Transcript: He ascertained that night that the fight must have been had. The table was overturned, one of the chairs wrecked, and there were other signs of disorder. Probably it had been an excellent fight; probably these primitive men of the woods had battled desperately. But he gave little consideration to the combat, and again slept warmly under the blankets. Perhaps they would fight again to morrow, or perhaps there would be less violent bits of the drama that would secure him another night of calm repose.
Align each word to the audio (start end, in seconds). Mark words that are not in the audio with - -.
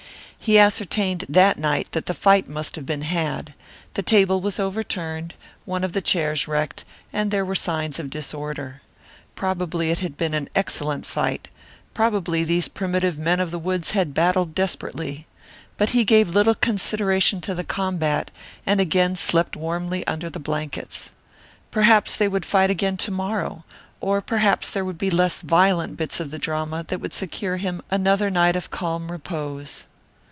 He 0.43 0.57
ascertained 0.57 1.25
that 1.29 1.59
night 1.59 1.91
that 1.91 2.07
the 2.07 2.15
fight 2.15 2.47
must 2.49 2.75
have 2.75 2.83
been 2.85 3.03
had. 3.03 3.53
The 3.93 4.01
table 4.01 4.41
was 4.41 4.59
overturned, 4.59 5.35
one 5.65 5.83
of 5.83 5.93
the 5.93 6.01
chairs 6.01 6.47
wrecked, 6.47 6.83
and 7.13 7.29
there 7.29 7.45
were 7.45 7.51
other 7.53 7.61
signs 7.61 7.99
of 7.99 8.09
disorder. 8.09 8.81
Probably 9.35 9.91
it 9.91 9.99
had 9.99 10.17
been 10.17 10.33
an 10.33 10.49
excellent 10.55 11.05
fight; 11.05 11.47
probably 11.93 12.43
these 12.43 12.67
primitive 12.67 13.19
men 13.19 13.39
of 13.39 13.51
the 13.51 13.59
woods 13.59 13.91
had 13.91 14.15
battled 14.15 14.55
desperately. 14.55 15.27
But 15.77 15.89
he 15.91 16.03
gave 16.03 16.29
little 16.29 16.55
consideration 16.55 17.39
to 17.41 17.53
the 17.53 17.63
combat, 17.63 18.31
and 18.65 18.81
again 18.81 19.15
slept 19.15 19.55
warmly 19.55 20.05
under 20.07 20.27
the 20.27 20.39
blankets. 20.39 21.11
Perhaps 21.69 22.15
they 22.15 22.27
would 22.27 22.45
fight 22.47 22.71
again 22.71 22.97
to 22.97 23.11
morrow, 23.11 23.63
or 24.01 24.21
perhaps 24.21 24.71
there 24.71 24.83
would 24.83 24.97
be 24.97 25.11
less 25.11 25.43
violent 25.43 25.95
bits 25.97 26.19
of 26.19 26.31
the 26.31 26.39
drama 26.39 26.83
that 26.87 26.99
would 26.99 27.13
secure 27.13 27.57
him 27.57 27.83
another 27.91 28.31
night 28.31 28.55
of 28.55 28.71
calm 28.71 29.11
repose. 29.11 29.85